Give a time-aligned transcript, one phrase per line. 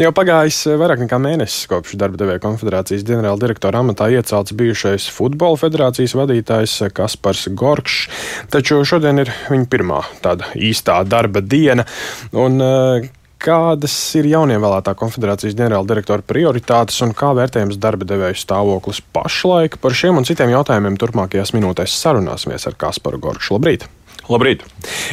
[0.00, 5.58] Jau pagājis vairāk nekā mēnesis kopš darba devēja konfederācijas ģenerāla direktora amatā iecelts bijušais futbola
[5.60, 8.06] federācijas vadītājs Kaspars Gorkšs,
[8.54, 11.84] taču šodien ir viņa pirmā tāda īstā darba diena.
[12.32, 12.56] Un,
[13.42, 19.80] kādas ir jaunievēlētā konfederācijas ģenerāldirektora prioritātes un kā vērtējams darba devēju stāvoklis pašlaik.
[19.82, 23.58] Par šiem un citiem jautājumiem turpmākajās minūtēs sarunāsimies ar Kasparu Gorkšu.
[23.58, 23.90] Labrīt!
[24.30, 24.62] Labrīt!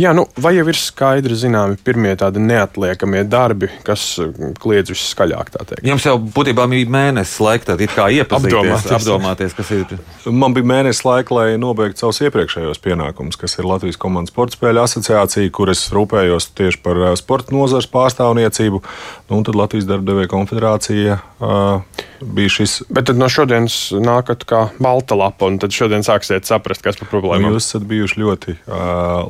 [0.00, 5.52] Jā, nu, vai jau ir skaidri zināmi pirmie tādi neatliekamie darbi, kas mm, kliedz viskaļāk?
[5.86, 9.96] Jums jau būtībā bija mēnesis laika, tad kā iepazīties, apdomāties, apdomāties, kas ir.
[10.30, 14.84] Man bija mēnesis laika, lai nobeigtu savus iepriekšējos pienākumus, kas ir Latvijas komandas sporta spēļu
[14.84, 18.82] asociācija, kur es rūpējos tieši par sporta nozares pārstāvniecību.
[19.28, 22.80] Nu, un tad Latvijas darbdevēja konfederācija uh, bija šis.
[22.92, 27.10] Bet tad no šodienas nākat kā balta lapa, un tad šodien sāksiet saprast, kas par
[27.12, 27.50] problēmu.
[27.50, 28.81] Nu, jūs esat bijuši ļoti uh,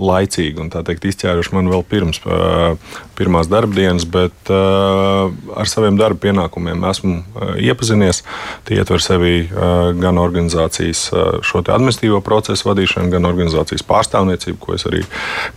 [0.02, 2.20] laicīgi un tā teikt izķēruši man vēl pirms
[3.18, 7.18] pirmās darbdienas, bet ar saviem darba pienākumiem esmu
[7.60, 8.22] iepazinies.
[8.68, 9.34] Tie ietver sevi
[10.00, 11.04] gan organizācijas
[11.44, 15.04] šo administratīvo procesu vadīšanu, gan organizācijas pārstāvniecību, ko es arī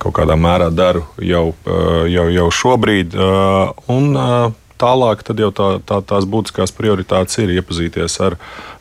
[0.02, 1.48] kaut kādā mērā daru jau,
[2.12, 3.18] jau, jau šobrīd.
[3.92, 4.14] Un,
[4.81, 8.36] Tālāk jau tā, tā, tās būtiskās prioritātes ir iepazīties ar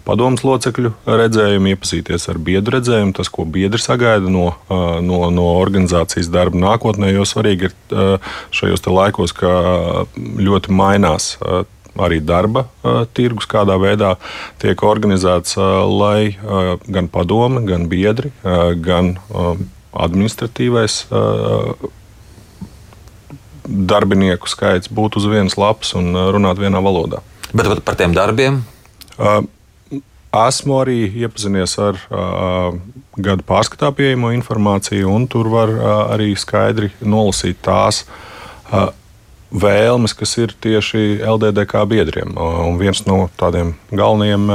[0.06, 4.48] padomus locekļu redzējumu, iepazīties ar biedru redzējumu, tas, ko biedri sagaida no,
[5.04, 7.12] no, no organizācijas darba nākotnē.
[7.14, 8.18] Jo svarīgi ir
[8.54, 9.54] šajos laikos, ka
[10.18, 11.34] ļoti mainās
[11.94, 12.66] arī darba
[13.14, 14.16] tirgus, kādā veidā
[14.62, 15.54] tiek organizēts,
[15.94, 16.34] lai
[16.90, 18.34] gan padome, gan biedri,
[18.82, 19.14] gan
[19.94, 21.04] administratīvais
[23.64, 27.22] darbinieku skaits būtu uz vienas lapas un uh, runāt vienā valodā.
[27.54, 28.62] Bet par tiem darbiem?
[29.16, 29.44] Uh,
[30.34, 32.74] esmu arī iepazinies ar uh,
[33.16, 35.70] gada pārskatā pieejamo informāciju, un tur var
[36.16, 38.02] arī skaidri nolasīt tās
[39.54, 42.34] vēlmes, kas ir tieši LDDK biedriem.
[42.34, 44.50] Un viens no tādiem galvenajiem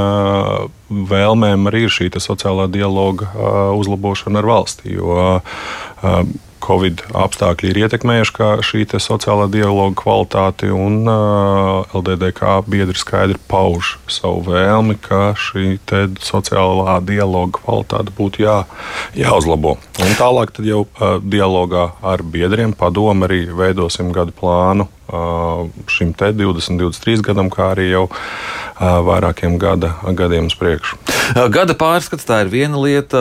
[1.08, 3.30] vēlmēm arī ir šī sociālā dialoga
[3.80, 4.92] uzlabošana ar valsti.
[4.98, 5.16] Jo,
[6.60, 14.44] Covid apstākļi ir ietekmējuši šī sociālā dialoga kvalitāti, un uh, LDDK biedri skaidri pauž savu
[14.50, 15.78] vēlmi, ka šī
[16.24, 18.56] sociālā dialoga kvalitāte būtu jā,
[19.18, 19.76] jāuzlabo.
[20.00, 24.88] Un tālāk jau uh, dialogā ar biedriem padomu arī veidosim gadu plānu
[25.90, 28.04] šim te 20, 23 gadam, kā arī jau
[28.80, 30.98] vairākiem gada, gadiem uz priekšu.
[31.52, 33.20] Gada pārskats tā ir viena lieta,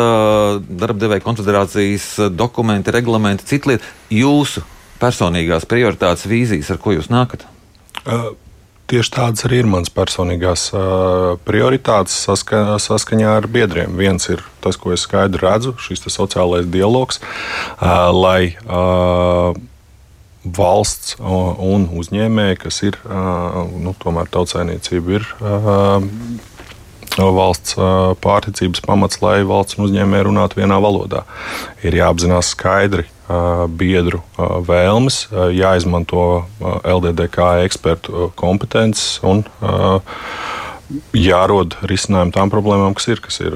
[0.63, 3.95] darbdevēja konfederācijas dokumenti, reglamenti, cita lieta.
[4.13, 4.63] Jūsu
[4.99, 7.45] personīgās prioritātes, vīzijas, ar ko jūs nākat?
[8.89, 13.93] Tieši tādas arī ir manas personīgās uh, prioritātes saska, saskaņā ar biedriem.
[13.99, 19.53] Viens ir tas, ko es skaidri redzu, šis sociālais dialogs, uh, lai uh,
[20.43, 25.27] valsts un uzņēmēji, kas ir nu, tomēr tautsājniecība, ir
[27.19, 27.75] valsts
[28.23, 31.25] pārticības pamats, lai valsts un uzņēmēji runātu vienā valodā.
[31.83, 33.09] Ir jāapzinās skaidri
[33.79, 39.43] biedru vēlmes, jāizmanto LDDK ekspertu kompetences un
[41.13, 43.53] jārod risinājumi tām problēmām, kas ir, kas ir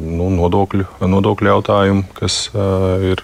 [0.00, 3.22] nu, nodokļu, nodokļu jautājumi, kas ir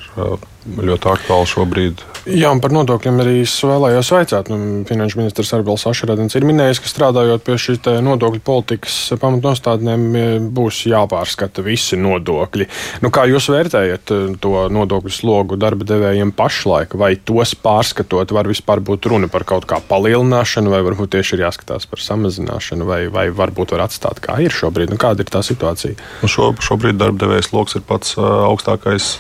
[0.67, 2.05] ļoti aktuāli šobrīd.
[2.27, 4.49] Jā, un par nodokļiem arī es vēlējos vaicāt.
[4.51, 10.81] Nu, Finanšu ministrs Arbels Ašradens ir minējis, ka strādājot pie šīs nodokļu politikas pamatnostādnēm būs
[10.91, 12.67] jāpārskata visi nodokļi.
[13.05, 16.97] Nu, kā jūs vērtējat eh, to nodokļu slogu darba devējiem pašlaik?
[16.99, 21.45] Vai tos pārskatot, var vispār būt runa par kaut kā palielināšanu, vai varbūt tieši ir
[21.47, 24.91] jāskatās par samazināšanu, vai, vai varbūt var atstāt kā ir šobrīd?
[24.91, 25.95] Nu, kāda ir tā situācija?
[26.25, 29.13] Nu, šo, šobrīd darba devējs lokus ir pats uh, augstākais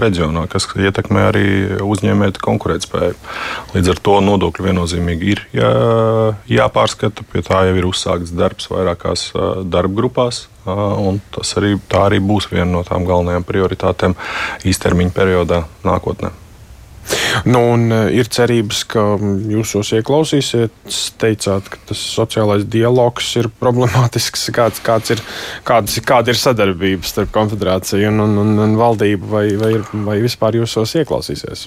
[0.00, 1.46] reģionā, kas iet ietekmē arī
[1.82, 3.16] uzņēmēju konkurētspēju.
[3.74, 5.72] Līdz ar to nodokļi viennozīmīgi ir jā,
[6.60, 7.26] jāpārskata.
[7.32, 9.32] Pie tā jau ir uzsākts darbs vairākās
[9.66, 10.46] darba grupās.
[11.34, 14.16] Tas arī, arī būs viena no tām galvenajām prioritātēm
[14.70, 16.43] īstermiņa periodā nākotnē.
[17.44, 19.02] Nu, un e, ir cerības, ka
[19.52, 20.74] jūs tos ieklausīsiet.
[21.20, 24.46] Teicāt, ka tas sociālais dialogs ir problemātisks.
[24.54, 25.22] Kāds, kāds ir,
[25.66, 29.74] kāds, kāda ir sadarbība starp konfederāciju un, un, un, un valdību, vai, vai,
[30.06, 31.66] vai vispār jūs tos ieklausīsieties?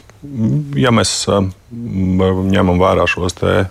[0.80, 1.42] Ja mēs e,
[1.72, 3.66] ņemam vērā šos e,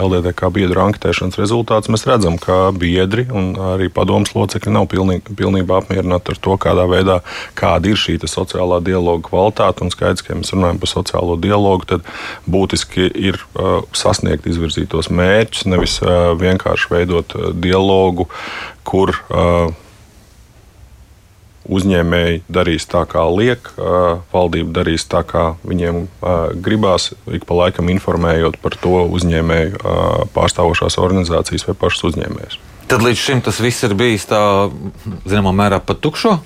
[0.00, 5.82] LDDK biedru anketēšanas rezultātus, mēs redzam, ka biedri un arī padomus locekļi nav pilnīgi, pilnībā
[5.82, 7.18] apmierināti ar to, kādā veidā
[7.58, 9.84] kāda ir šī sociālā dialoga kvalitāte.
[9.84, 12.08] Un skaidrs, ka ja mēs runājam par sociālo dialogu, tad
[12.48, 18.30] būtiski ir uh, sasniegt izvirzītos mērķus, nevis uh, vienkārši veidot uh, dialogu,
[18.88, 19.12] kur
[21.70, 23.70] uzņēmēji darīs tā, kā liek,
[24.32, 26.06] valdība darīs tā, kā viņiem
[26.64, 29.82] gribās, ik pa laikam informējot par to uzņēmēju
[30.34, 32.58] pārstāvošās organizācijas vai pašas uzņēmējas.
[32.90, 34.42] Tad līdz šim tas viss ir bijis tā,
[35.24, 36.36] zināmā mērā, pat tukšo.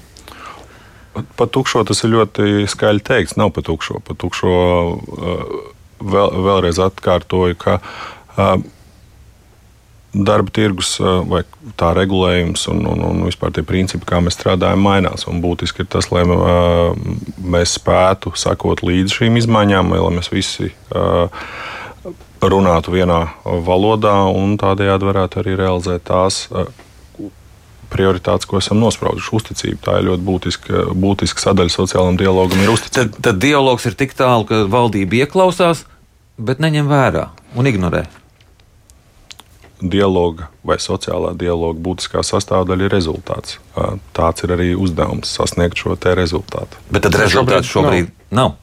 [1.17, 3.39] Pat tukšo tas ir ļoti skaļi teikts.
[3.41, 4.03] Nav pat tukšo.
[4.05, 4.53] Pat tukšo
[6.05, 7.81] vēl, vēlreiz atkārtoju, ka
[10.15, 10.97] darba tirgus
[11.29, 11.43] vai
[11.79, 15.27] tā regulējums un, un, un vispār tie principi, kā mēs strādājam, mainās.
[15.31, 20.73] Un būtiski ir tas, lai mēs spētu sakot līdzi šīm izmaiņām, lai mēs visi
[22.47, 26.47] runātu vienā valodā un tādējādi varētu arī realizēt tās
[27.91, 29.33] prioritātes, ko esam nosprauduši.
[29.37, 32.63] Uzticība tā ir ļoti būtiska, būtiska sadaļa sociālajam dialogam.
[32.91, 35.85] Tad, tad dialogs ir tik tālu, ka valdība ieklausās,
[36.37, 38.07] bet neņem vērā un ignorē
[39.81, 43.59] dialoga vai sociālā dialoga būtiskā sastāvdaļa ir rezultāts.
[44.17, 46.81] Tāds ir arī uzdevums sasniegt šo rezultātu.
[46.91, 48.57] Bet tad rezultāts šobrīd nav.
[48.57, 48.63] nav.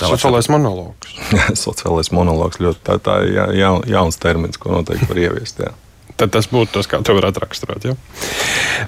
[0.00, 1.12] Sociālais monologs.
[1.66, 5.60] Sociālais monologs ļoti tā, tā ja, ja, jauns termins, ko noteikti var ieviest.
[5.60, 5.74] Jā.
[6.20, 7.86] Tad tas būtu tas, kā to varētu raksturot.
[7.88, 7.94] Ja?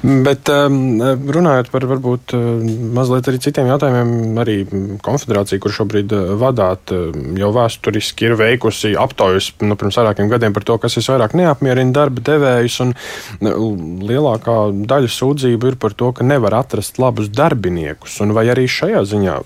[0.02, 1.00] Bet um,
[1.32, 2.43] runājot par varbūt uh,
[2.96, 4.56] mazliet arī citiem jautājumiem, arī
[5.05, 10.56] konfederācija, kur šobrīd uh, vadāt, uh, jau vēsturiski ir veikusi aptaujas nu, pirms vairākiem gadiem
[10.56, 12.81] par to, kas visvairāk neapmierina darba devējus.
[13.43, 14.58] Lielākā
[14.88, 18.20] daļa sūdzību ir par to, ka nevar atrast labus darbiniekus.
[18.32, 19.38] Vai arī šajā ziņā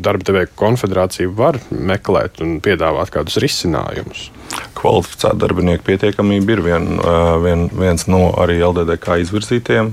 [0.00, 4.30] darba devēja konfederācija var meklēt un piedāvāt kādus risinājumus?
[4.76, 6.86] Kvalificēta darbinieku pietiekamība ir vien,
[7.42, 9.90] vien, viens no arī LDDK izvirzītiem,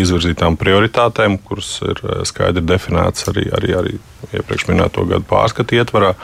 [0.00, 3.94] izvirzītām prioritātēm, kuras ir skaidri definētas arī, arī, arī
[4.32, 6.14] iepriekš minēto gadu pārskatu ietvarā.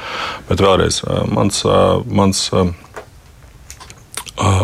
[0.49, 1.63] Bet vēlreiz mans,
[2.09, 2.47] mans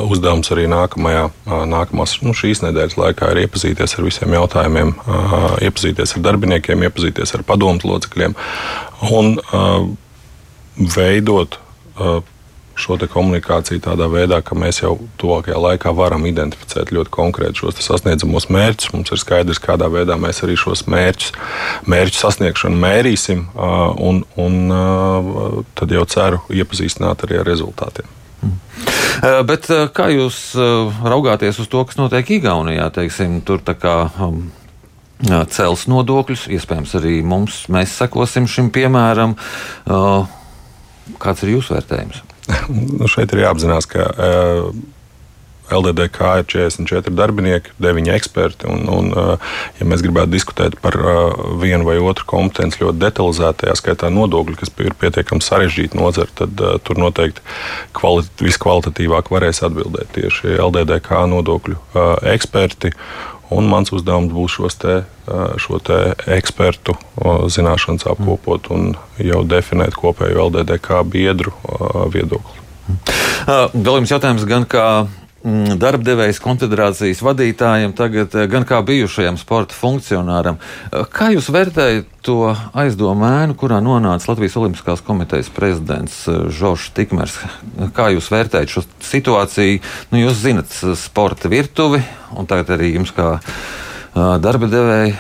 [0.09, 1.25] uzdevums arī nākamajā,
[1.71, 4.95] nākamās, nu, šīs nedēļas laikā ir iepazīties ar visiem jautājumiem,
[5.67, 8.37] iepazīties ar darbiniekiem, iepazīties ar padomus locekļiem
[9.15, 9.35] un
[10.95, 11.59] veidot
[12.75, 18.49] šo komunikāciju tādā veidā, ka mēs jau tuvākajā laikā varam identificēt ļoti konkrēti šos sasniedzamos
[18.51, 18.91] mērķus.
[18.95, 21.31] Mums ir skaidrs, kādā veidā mēs arī šos mērķus,
[21.87, 28.11] mērķu sasniegšanu mērīsim, un, un tad jau ceru iepazīstināt arī ar rezultātiem.
[29.47, 32.91] Bet kā jūs raugāties uz to, kas notiek Igaunijā?
[32.93, 33.97] Teiksim, tur tā kā
[35.55, 39.39] cels nodokļus, iespējams, arī mums, mēs sekosim šim piemēram.
[41.23, 42.25] Kāds ir jūsu vērtējums?
[42.99, 44.11] nu, šeit ir jāapzinās, ka
[45.73, 48.69] LDDK ir 44 darbinieki, 9 eksperti.
[48.69, 53.65] Un, un, uh, ja mēs gribētu diskutēt par uh, vienu vai otru kompetenci ļoti detalizēti,
[53.65, 57.45] tā skaitā nodokļi, kas ir pietiekami sarežģīti nozara, tad tur noteikti
[57.97, 61.81] kvalit viskvalitatīvāk varēs atbildēt tieši LDDK nodokļu
[62.35, 62.93] eksperti.
[63.53, 64.95] Un mans uzdevums būs šos te,
[65.61, 65.99] šo te
[66.33, 66.95] ekspertu
[67.53, 71.53] zināšanas apkopot un jau definēt kopējo LDDK biedru
[72.15, 72.63] viedokli.
[73.47, 74.87] Vēl jums jautājums gan kā
[75.45, 80.57] darbdevējs konfederācijas vadītājiem, tagad eh, gan kā bijušajam sporta funkcionāram.
[80.89, 86.95] Eh, kā jūs vērtējat to aizdomu ēnu, kurā nonāca Latvijas Olimpiskās komitejas prezidents eh, Žoržs
[86.97, 87.37] Tikmers?
[87.97, 89.83] Kā jūs vērtējat šo situāciju?
[90.15, 92.01] Nu, jūs zinat sporta virtuvi,
[92.33, 93.37] un tagad arī jums kā
[94.15, 95.19] darba devēja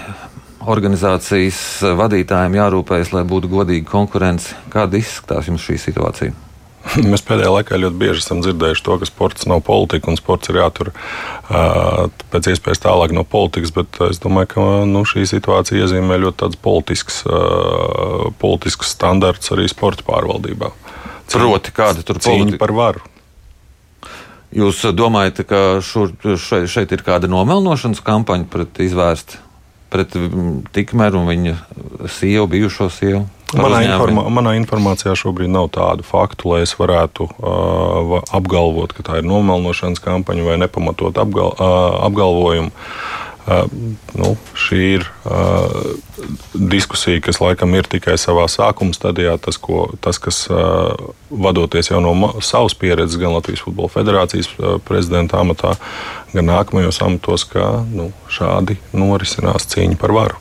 [0.70, 1.58] organizācijas
[1.98, 4.56] vadītājiem jārūpējas, lai būtu godīga konkurence.
[4.72, 6.53] Kāda izskatās jums šī situācija?
[7.10, 10.60] Mēs pēdējā laikā ļoti bieži esam dzirdējuši to, ka sports nav politika un sports ir
[10.60, 13.72] jātur uh, pēc iespējas tālāk no politikas.
[13.76, 19.66] Bet es domāju, ka nu, šī situācija iezīmē ļoti tāds politisks, uh, politisks standarts arī
[19.72, 20.70] sporta pārvaldībā.
[21.32, 23.02] Proti, kāda tur cīņa par varu.
[24.54, 29.40] Jūs domājat, ka šur, šeit, šeit ir kāda nomelnošanas kampaņa pret izvērsta
[29.94, 30.14] pret
[30.74, 31.54] Tikmeru un viņa
[32.10, 33.24] sievu, bijušo sievu?
[33.58, 39.20] Manā, informā, manā informācijā šobrīd nav tādu faktu, lai es varētu uh, apgalvot, ka tā
[39.20, 42.72] ir nomelnošanas kampaņa vai nepamatot apgal, uh, apgalvojumu.
[43.44, 43.66] Uh,
[44.16, 45.66] nu, šī ir uh,
[46.54, 49.34] diskusija, kas laikam ir tikai savā sākuma stadijā.
[49.36, 50.94] Tas, ko, tas kas uh,
[51.28, 55.74] vadoties jau no savas pieredzes, gan Latvijas Futbola Federācijas uh, prezidenta amatā,
[56.32, 60.40] gan nākamajos amatos, ka nu, šādi norisinās cīņa par varu.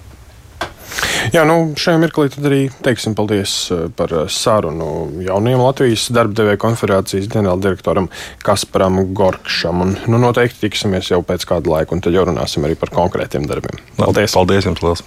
[1.32, 4.90] Jā, nu, šajā mirklī arī teiksim paldies eh, par eh, sarunu
[5.24, 8.10] jaunajam Latvijas darba devēja konferācijas ģenerāldirektoram
[8.44, 9.86] Kasparam Gorkšam.
[9.86, 13.48] Un, nu, noteikti tiksimies jau pēc kāda laika, un tad jau runāsim arī par konkrētiem
[13.48, 13.80] darbiem.
[14.00, 14.36] Paldies!
[14.36, 14.84] Paldies jums!
[14.84, 15.06] Liels.